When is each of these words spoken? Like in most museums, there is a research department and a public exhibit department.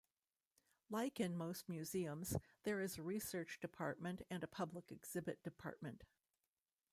Like 0.89 1.19
in 1.19 1.35
most 1.37 1.69
museums, 1.69 2.35
there 2.63 2.81
is 2.81 2.97
a 2.97 3.03
research 3.03 3.59
department 3.59 4.23
and 4.31 4.43
a 4.43 4.47
public 4.47 4.91
exhibit 4.91 5.43
department. 5.43 6.05